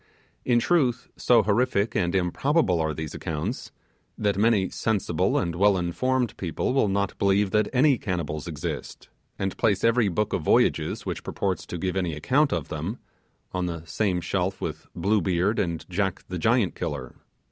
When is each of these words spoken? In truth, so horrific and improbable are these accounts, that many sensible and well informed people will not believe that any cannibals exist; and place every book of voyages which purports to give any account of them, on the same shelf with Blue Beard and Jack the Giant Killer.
In 0.43 0.57
truth, 0.57 1.09
so 1.15 1.43
horrific 1.43 1.93
and 1.95 2.15
improbable 2.15 2.81
are 2.81 2.91
these 2.91 3.13
accounts, 3.13 3.71
that 4.17 4.35
many 4.35 4.67
sensible 4.67 5.37
and 5.37 5.53
well 5.53 5.77
informed 5.77 6.35
people 6.37 6.73
will 6.73 6.87
not 6.87 7.15
believe 7.19 7.51
that 7.51 7.69
any 7.71 7.99
cannibals 7.99 8.47
exist; 8.47 9.09
and 9.37 9.55
place 9.57 9.83
every 9.83 10.07
book 10.07 10.33
of 10.33 10.41
voyages 10.41 11.05
which 11.05 11.23
purports 11.23 11.67
to 11.67 11.77
give 11.77 11.95
any 11.95 12.15
account 12.15 12.51
of 12.51 12.69
them, 12.69 12.97
on 13.51 13.67
the 13.67 13.85
same 13.85 14.21
shelf 14.21 14.59
with 14.59 14.87
Blue 14.95 15.21
Beard 15.21 15.59
and 15.59 15.87
Jack 15.87 16.23
the 16.27 16.39
Giant 16.39 16.73
Killer. 16.73 17.13